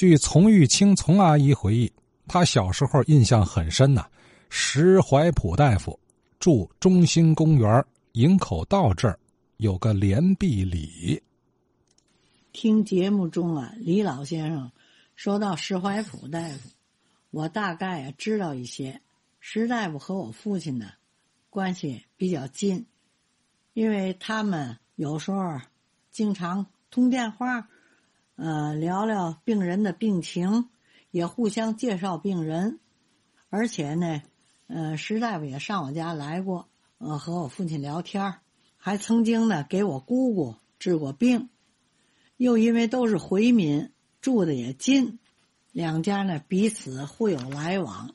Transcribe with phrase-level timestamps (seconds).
[0.00, 1.92] 据丛玉清丛阿姨回忆，
[2.26, 4.08] 她小时候印象很深呐。
[4.48, 6.00] 石怀普大夫
[6.38, 9.20] 住中心公园营口道这儿
[9.58, 11.22] 有个连壁里。
[12.50, 14.72] 听节目中啊，李老先生
[15.16, 16.70] 说到石怀普大夫，
[17.30, 18.98] 我大概啊知道一些。
[19.38, 20.92] 石大夫和我父亲呢
[21.50, 22.86] 关系比较近，
[23.74, 25.60] 因为他们有时候
[26.10, 27.68] 经常通电话，
[28.40, 30.70] 呃，聊聊病人的病情，
[31.10, 32.80] 也互相介绍病人，
[33.50, 34.22] 而且呢。
[34.72, 38.36] 呃，石大夫也上我家来过，呃，和我父亲聊天
[38.76, 41.48] 还曾经呢给我姑姑治过病。
[42.36, 43.90] 又因为都是回民，
[44.20, 45.18] 住的也近，
[45.72, 48.14] 两家呢彼此互有来往。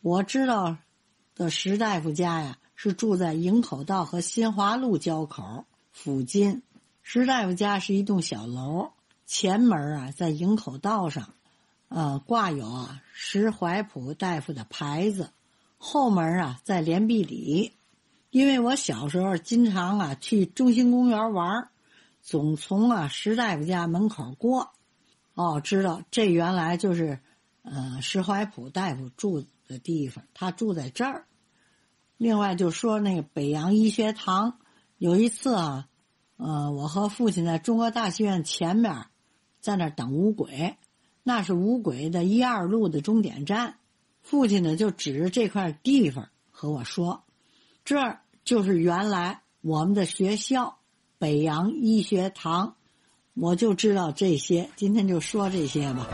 [0.00, 0.76] 我知道
[1.34, 6.62] 的石大夫家呀，是住在营口道和新华路交口附近。
[7.02, 8.92] 石大夫家是一栋小楼，
[9.26, 11.34] 前门啊在营口道上，
[11.88, 15.30] 呃，挂有啊石怀普大夫的牌子。
[15.78, 17.72] 后门啊，在连壁里，
[18.30, 21.68] 因为我小时候经常啊去中心公园玩，
[22.22, 24.70] 总从啊石大夫家门口过。
[25.34, 27.20] 哦，知道这原来就是，
[27.62, 31.26] 呃，石怀普大夫住的地方，他住在这儿。
[32.16, 34.58] 另外就说那个北洋医学堂，
[34.96, 35.88] 有一次啊，
[36.36, 39.06] 呃，我和父亲在中国大戏院前面，
[39.64, 40.76] 在那等五轨，
[41.22, 43.76] 那是五轨的一二路的终点站。
[44.20, 47.22] 父亲呢，就指着这块地方和我说
[47.82, 50.76] ：“这儿就是原来我们的学校
[51.16, 52.74] 北洋医学堂。”
[53.32, 56.10] 我就知道这些，今天就说这些吧。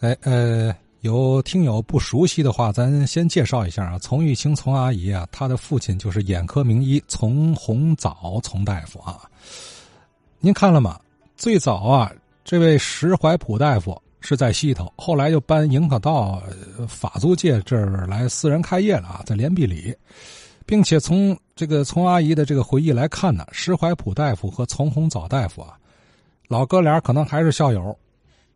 [0.00, 3.98] 哎呃，有听友不熟悉的话，咱先介绍一下啊。
[3.98, 9.18] 丛玉清丛阿姨啊，她的父亲就是眼科名医丛洪藻丛大夫啊。
[10.40, 11.00] 您看了吗？
[11.36, 12.12] 最早啊，
[12.44, 14.00] 这位石怀普大夫。
[14.18, 16.42] 是在西头，后来又搬营口道
[16.88, 19.94] 法租界这儿来私人开业了啊，在连壁里，
[20.64, 25.78] 并且从这个从阿姨的这个回忆来看呢，石怀普大夫和丛洪藻大夫啊，
[26.48, 27.96] 老哥俩可能还是校友，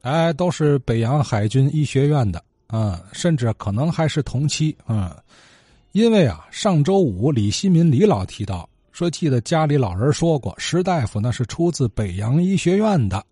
[0.01, 5.23] 哎，都是北洋海军医学院的啊，甚至可能还是同期啊，
[5.93, 8.69] 因为啊，上周五李新民李老提到
[9.01, 13.25] 说，记得家里老人说过，石大夫那是出自北洋医学院的，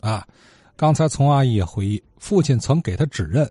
[0.00, 0.26] 啊。
[0.74, 3.48] 刚才丛阿姨也回忆，父亲曾给他指认，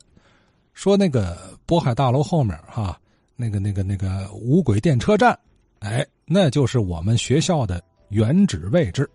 [0.74, 3.00] 说那个渤海大楼后面哈，
[3.38, 5.40] 那个那个那个五轨电车站，
[5.80, 9.10] 哎，那就是我们学校的原址位置。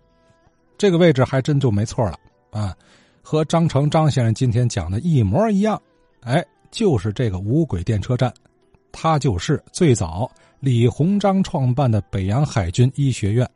[0.79, 2.17] 这个位置还真就没错了
[2.49, 2.75] 啊，
[3.21, 5.79] 和张成张先生今天讲的一模一样。
[6.21, 8.33] 哎，就是这个五轨电车站，
[8.91, 13.49] 它就是最早李鸿章创办的北洋海军医学院。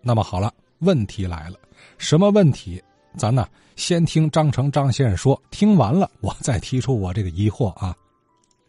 [0.00, 1.56] 那么好了，问题来了，
[1.98, 2.82] 什么问题？
[3.16, 3.46] 咱呢？
[3.76, 7.96] 先听张成张先生说，听完了我再提出我这个疑惑啊。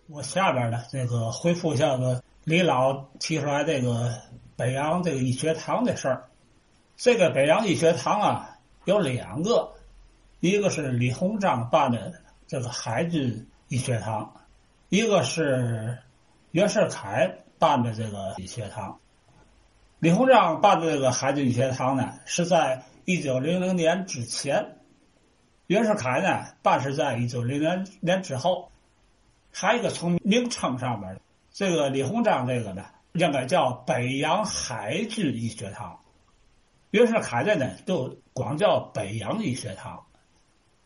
[0.07, 4.11] 我下边呢，这个回复一下子李老提出来这个
[4.55, 6.23] 北洋这个医学堂的事儿。
[6.97, 9.69] 这个北洋医学堂啊，有两个，
[10.39, 12.13] 一个是李鸿章办的
[12.47, 14.31] 这个海军医学堂，
[14.89, 15.97] 一个是
[16.51, 18.99] 袁世凯办的这个医学堂。
[19.97, 24.77] 李鸿章办的这个海军医学堂呢，是在一九零零年之前。
[25.65, 28.71] 袁世凯呢，办是在一九零零年之后，
[29.51, 31.19] 还有一个从名称上面，
[31.51, 35.99] 这个李鸿章这个呢，应该叫北洋海军医学堂。
[36.91, 40.05] 袁世凯的呢，就光叫北洋医学堂。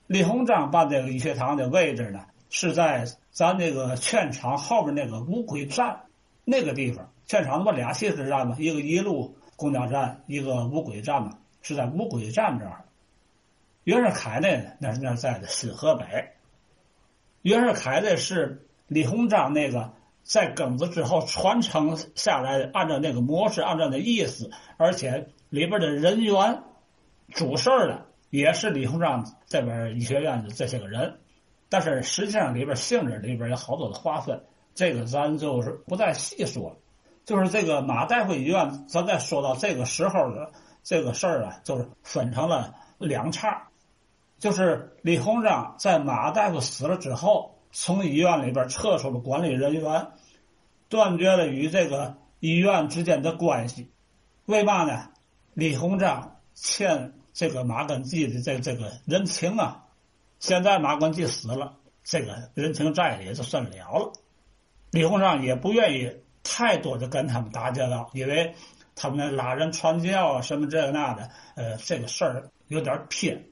[0.08, 3.06] 李鸿章办这个医学堂的位置呢，是在
[3.40, 6.02] 咱那个劝场后边那个五轨站
[6.44, 7.10] 那个地方。
[7.26, 8.58] 劝场那不俩汽车站吗？
[8.60, 12.84] 一个一路公交站，一个五轨站嘛，是在五轨站这儿。
[13.86, 16.04] 袁世凯那，那那在的新河北。
[17.42, 26.62] 袁世凯呢是李鸿章那个在庚子之后传承下来的，按照那个模式，按照那意思，而且里边的人员
[27.30, 31.20] 主事儿的也是李鸿章这边医学院的这些个人。
[31.70, 34.44] 但是实际上里边性质里边有好多的划分，
[34.76, 36.76] 这个咱就是不再细说了。
[37.26, 40.52] 就是这个马大夫医院，咱再说到这个时候的
[40.84, 43.68] 这个事儿啊，就是分成了两叉。
[44.40, 50.08] 就是李鸿章在马大夫死了之后，从医院里边撤出了管理人员，
[50.88, 53.92] 断绝了与这个医院之间的关系。
[54.46, 55.10] 为嘛呢？
[55.54, 59.84] 李鸿章欠这个马根基的这这个人情啊，
[60.40, 64.14] 现在马根基死了，这个人情债也就算了了。
[64.92, 66.12] 李鸿章也不愿意
[66.44, 68.56] 太多的跟他们打交道，因为
[68.96, 73.46] 他们拉人传教啊什么这那的，呃，这个事儿有点偏。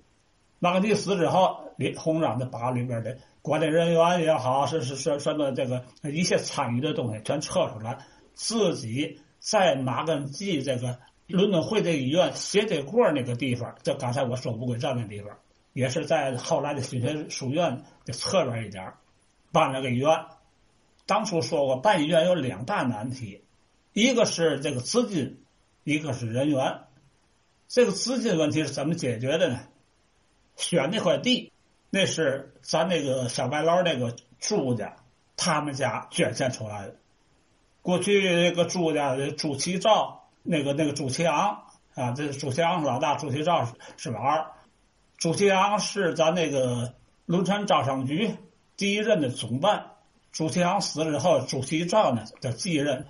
[0.59, 7.99] 马格尼死之后，李鸿章就把里边的管理人员也好，是是是什么这个一切参与的东西全撤出来，
[8.33, 10.97] 自己在马根基这个
[11.27, 15.37] 伦敦会这医院斜对过那个地方，就刚才我说乌龟站那地方，
[15.77, 18.93] 也是在后来的新学书院的侧边一点
[19.51, 20.25] 办了个医院。
[21.05, 23.43] 当初说过办医院有两大难题，
[23.93, 25.43] 一个是这个资金，
[25.83, 26.79] 一个是人员。
[27.67, 29.59] 这个资金问题是怎么解决的呢？
[30.55, 31.53] 选那块地，
[31.91, 34.95] 那是咱那个小白楼那个朱家，
[35.35, 36.95] 他们家捐献出来的。
[37.83, 44.56] 过去那个朱家的朱其照，那个那个朱其昂啊，这朱其昂老大，朱其照是老二。
[45.17, 46.93] 朱其昂是咱那个
[47.25, 48.35] 轮船招商局
[48.75, 49.83] 第一任的总办。
[50.31, 53.07] 朱其昂死了之后，朱其照呢就继任，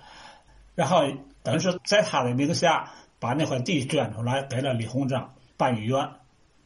[0.74, 1.02] 然后
[1.42, 6.08] 等于是在他的名下把那块地捐出来给了李鸿章办医院，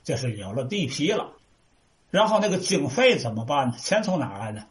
[0.05, 1.33] 这是有了地皮了。
[2.11, 3.75] 然后那个经费怎么办呢？
[3.79, 4.67] 钱从哪来呢？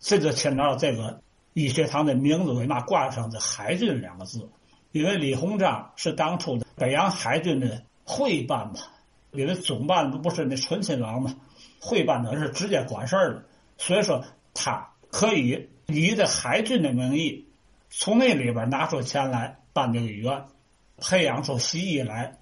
[0.00, 1.20] 这就牵到这个
[1.52, 4.48] 医学堂的名字为嘛挂上这“海军”两个字？
[4.92, 8.74] 因为李鸿章是当初的北洋海军的会办嘛，
[9.34, 11.34] 因为总办不不是那纯亲王嘛，
[11.80, 13.44] 会办的是直接管事儿的，
[13.76, 14.88] 所以说他。
[15.16, 17.46] 可以以这海军的名义，
[17.88, 20.42] 从那里边拿出钱来办这个医院，
[20.98, 22.36] 培养出西医来。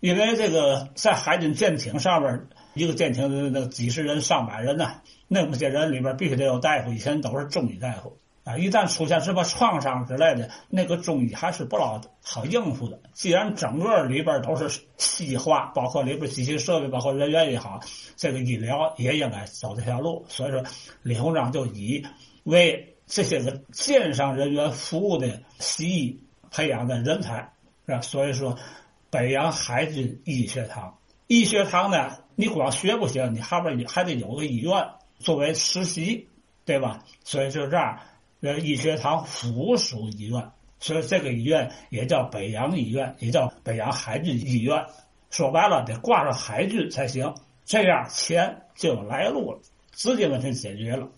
[0.00, 8.16] 因为这个在海军舰艇上边，一个舰艇那几十人、上百人呢，那么些人里边必须得有大夫，以前都是中医大夫。
[8.46, 12.96] 啊，一旦出现什么创伤之类的，那个中医还是不老好应付的。
[13.12, 17.80] 既然整个里边都是西化，包括里边机器设备，包括人员也好，
[18.14, 20.24] 这个医疗也应该走这条路。
[20.28, 20.62] 所以说，
[21.02, 22.06] 李鸿章就以
[22.44, 26.20] 为这些个舰上人员服务的西医
[26.52, 27.52] 培养的人才，
[27.86, 28.00] 是吧？
[28.00, 28.56] 所以说，
[29.10, 30.96] 北洋海军医学堂，
[31.26, 34.86] 医学堂呢，你光学不行，你后边还得有个医院
[35.18, 36.28] 作为实习，
[36.64, 37.02] 对吧？
[37.24, 37.98] 所以就这样。
[38.46, 44.86] 呃，医学堂附属医院，所以这个医院也叫北洋医院，也叫北洋海军医院。
[45.30, 47.34] 说白了，得挂上海军才行，
[47.64, 49.58] 这样钱就有来路了，
[49.90, 51.08] 资金问题解决了。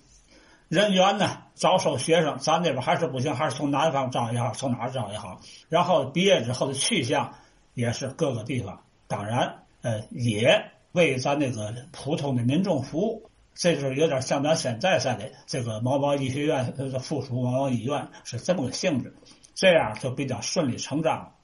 [0.68, 5.38] 人员呢，招收学生，咱这边还是不行，还是从南方招也好，从哪儿招也好。
[5.68, 7.34] 然后毕业之后的去向
[7.74, 13.27] 也是各个地方，当然，呃，也为咱那个普通的民众服务。
[13.60, 19.12] 这就是有点像咱现在似的，这个某某医学院的附属某某医院是这么个性质，
[19.52, 21.34] 这样就比较顺理成章。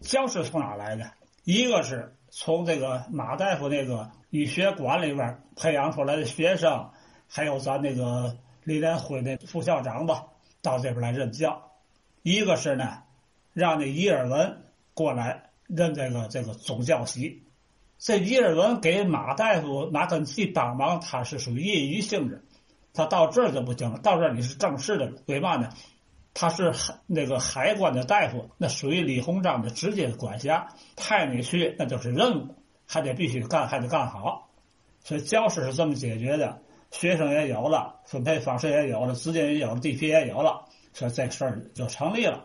[0.00, 1.08] 教师从哪来的？
[1.44, 6.90] 一个是从这个马大夫那个医学馆里边培养出来的学生，
[7.28, 10.24] 还有咱那个李连辉的副校长吧，
[10.60, 11.70] 到这边来任教。
[12.22, 13.04] 一个是呢，
[13.52, 17.44] 让那伊尔文过来任这个这个总教习。
[17.98, 22.44] 这伊尔文给马大夫马根基帮忙，他是属于业余性质，
[22.94, 23.98] 他到这儿就不行了。
[23.98, 25.68] 到这儿你是正式的，为嘛呢？
[26.32, 32.54] 他是海那个海关的大夫，那属于李鸿章的直接管辖，派你去那就是任务，
[32.86, 34.48] 还得必须干，还得干好。
[35.02, 36.62] 所以教师是这么解决的，
[36.92, 42.44] 学生也有了，分配方式也有了，资金也有了，地皮也有了，所以这事儿就成立了。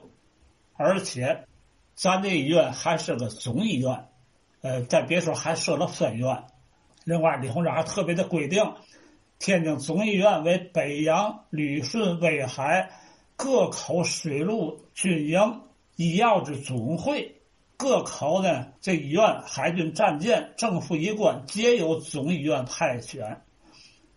[0.75, 1.45] 而且，
[1.94, 4.07] 咱这医院还是个总医院。
[4.63, 6.45] 呃，在别说还设了分院，
[7.04, 8.63] 另外李鸿章还特别的规定，
[9.38, 12.89] 天津总医院为北洋、旅顺、威海
[13.36, 15.63] 各口水陆军营
[15.98, 17.41] 医药之总会，
[17.75, 23.39] 各口呢这医院海军战舰、政府医官皆由总医院派遣，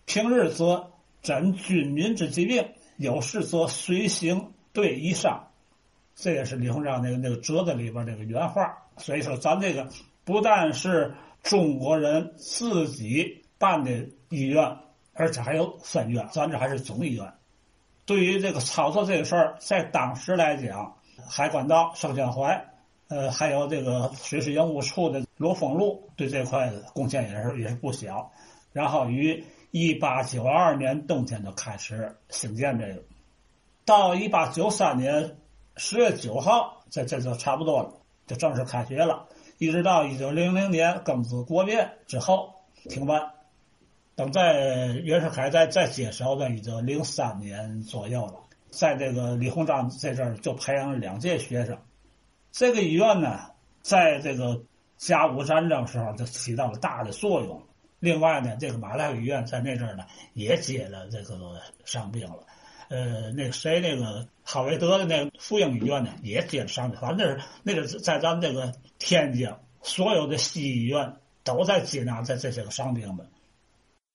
[0.04, 5.48] 平日则诊军民之疾病，有事则随行队医伤，
[6.14, 8.78] 这也是李鸿章那个那个折子里边那个原话。
[8.96, 9.88] 所以说，咱这个。
[10.26, 11.14] 不但是
[11.44, 13.92] 中国人自己办的
[14.28, 14.76] 医院，
[15.14, 17.32] 而且还有分院，咱这还是总医院。
[18.04, 20.96] 对于这个操作这个事儿，在当时来讲，
[21.30, 22.66] 海关道盛宣怀，
[23.06, 28.32] 呃，还有这个水师营务处的罗丰禄，对这块贡献也是也是不小。
[28.72, 33.00] 然后于一八九二年冬天就开始兴建这个，
[33.84, 35.36] 到一八九三年
[35.76, 37.92] 十月九号，这这就差不多了，
[38.26, 39.28] 就正式开学了。
[39.58, 42.54] 一直到一九零零年庚子国变之后
[42.88, 43.30] 停办，
[44.14, 48.34] 等在袁世凯再再接手的，已经零三年左右了。
[48.70, 51.78] 在这个李鸿章在这儿就培养了两届学生。
[52.52, 53.40] 这个医院呢，
[53.80, 54.62] 在这个
[54.98, 57.62] 甲午战争时候就起到了大的作用。
[57.98, 62.40] 另外呢，这个马来医院在那阵儿呢也接了这个伤病了。
[62.88, 67.00] 呃，那谁，那个哈维德的那个妇婴医院呢，也接了伤病。
[67.00, 73.26] 反正那是那是在咱这个天津所有的西医院都在接纳这这些个伤兵们。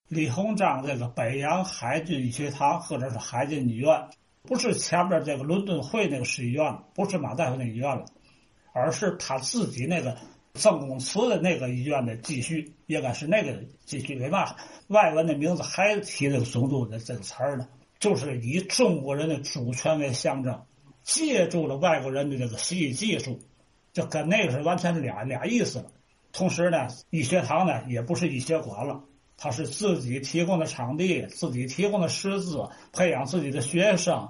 [0.07, 4.07] 李鸿章这个北洋海军学堂或者是海军医院，
[4.43, 8.05] 不是前面这个伦敦会那个市医院，不是马大夫那医院了，
[8.73, 10.17] 而是他自己那个
[10.53, 14.17] 曾公祠的那个医院的继续，应该是那个继续。
[14.17, 14.55] 为嘛
[14.87, 17.67] 外文的名字还提这个总督的这个词儿呢？
[18.01, 20.63] 就是以中国人的主权为象征，
[21.03, 23.39] 借助了外国人的这个西医技术，
[23.93, 25.85] 就跟那个是完全是俩俩意思了。
[26.33, 29.03] 同时呢，医学堂呢也不是医学馆了。
[29.37, 34.29] 他是自己提供的场地，自己提供的师资，培养自己的学生，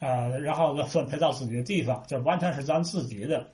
[0.00, 3.50] 呃，然后再分配到自己的地方，这完全是咱自己的。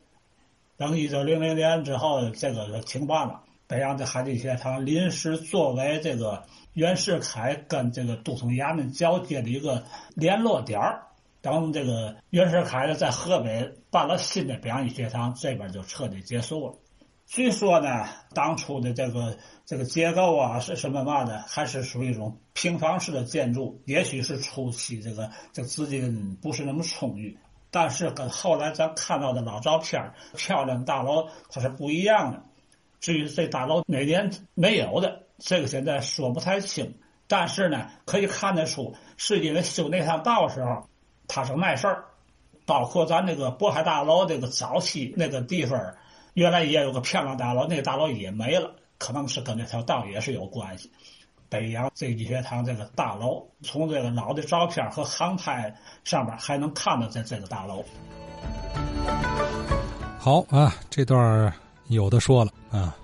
[0.79, 6.45] 等一九零零年之后，这个停办了，北洋的海军学堂临时作为这个
[6.79, 9.83] 袁世凯跟这个杜松衙门交接的一个
[10.15, 11.03] 联络点儿。
[11.41, 16.75] 等这个袁世凯呢在河北办了新的表演学堂，这边就彻底结束了。
[17.27, 23.83] 据说呢，当初的这个这个结构啊，是什么嘛的，还是属于一种平房式的建筑。
[23.85, 27.37] 也许是初期这个这资金不是那么充裕，
[27.73, 32.41] 但是跟后来咱看到的老照片漂亮大楼它是不一样的。
[33.01, 36.95] 至于这大楼哪年没有的，这个现在说不太清。
[37.27, 40.89] 但是呢，可以看得出，是因为修那趟道时候，
[41.27, 42.05] 它是碍事儿。
[42.65, 45.95] 包括咱那个渤海大楼这个早期那个地方。
[46.35, 50.93] 原来也有个漂亮大楼，那个大楼也没了，可能是跟那条道也是有关系。
[51.49, 57.85] 北洋这医学堂这个大楼，从这个老的照片和航拍上面还能看到这这个大楼。
[60.19, 61.53] 好啊，这段
[61.89, 62.97] 有的说了啊。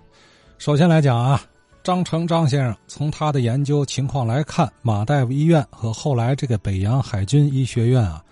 [0.58, 1.42] 首先来讲啊，
[1.84, 8.24] 张成张先生从他的研究情况来看，马大夫医院和后来这个北洋海军医学院啊，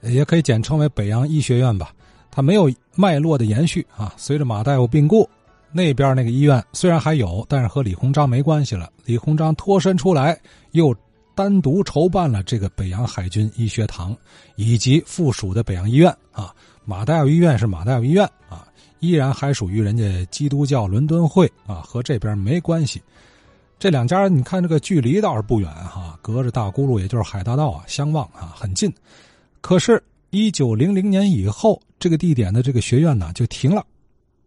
[0.00, 1.92] 也可以简称为北洋医学院吧。
[2.30, 4.14] 它没有脉络的延续啊！
[4.16, 5.28] 随着马大夫病故，
[5.72, 8.90] 那边那个医院虽然还有，但是和李鸿章没关系了。
[9.04, 10.38] 李鸿章脱身出来，
[10.72, 10.94] 又
[11.34, 14.16] 单独筹办了这个北洋海军医学堂
[14.54, 16.50] 以及附属的北洋医院啊。
[16.86, 18.65] 马大夫医院是马大夫医院啊，
[19.06, 23.00] 依然还属于人家基督教伦敦会啊，和这边没关系。
[23.78, 28.92] 这两家你看这个距离倒是不远哈，隔着大沽路，也就是海大道啊，相望啊，很近。
[29.60, 30.02] 可是。
[30.30, 33.86] 一九零零年以后，这个地点的这个学院呢就停了。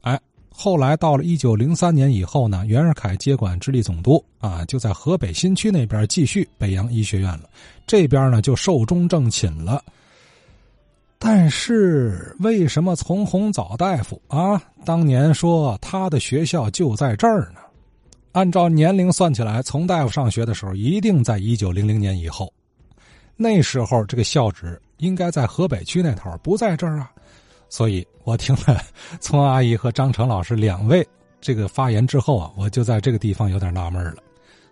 [0.02, 0.20] 哎，
[0.52, 7.50] 后来到了一九零三年以后呢，袁世凯接管直隶总督啊，就在河北新区那边继续北洋医学院了。
[7.88, 9.82] 这边呢就寿终正寝了。
[11.20, 17.60] 但是为什么丛洪藻大夫啊当年说他的学校就在这儿呢？
[18.32, 22.52] 按照年龄算起来，丛大夫上学的时候一定在一九零零年以后。
[23.36, 24.82] 那时候这个校址。
[25.00, 27.10] 应该在河北区那头，不在这儿啊，
[27.70, 28.82] 所以我听了
[29.22, 31.08] 聪阿姨和张成老师两位
[31.40, 34.18] 这个发言之后啊，我就在这个地方有点纳闷了，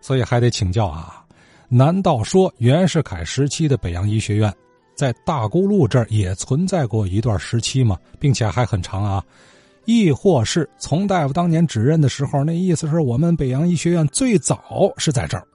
[0.01, 1.23] 所以还得请教啊，
[1.69, 4.53] 难道说袁世凯时期的北洋医学院
[4.97, 7.97] 在大沽路这儿也存在过一段时期嘛？
[8.19, 9.23] 并且还很长啊？
[9.85, 15.47] 亦或是从大夫当年指认的时候，那意思是我们北洋医学院最早是在这儿，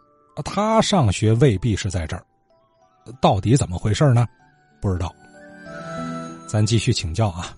[0.45, 2.25] 他上学未必是在这儿，
[3.21, 4.27] 到底怎么回事呢？
[4.81, 5.13] 不知道，
[6.49, 7.55] 咱继续请教啊。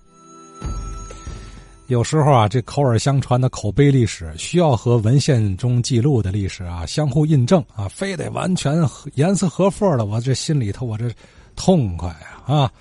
[1.87, 8.75] 有时候啊，这口耳相传的口碑历史，需要和文献中记录的历史啊相互印证啊，非得完全
[9.13, 11.09] 严丝合缝的，我这心里头我这
[11.55, 12.71] 痛快啊啊！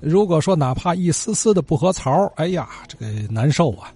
[0.00, 3.92] 如果说哪怕一丝丝的不合槽，哎呀，这个难受啊。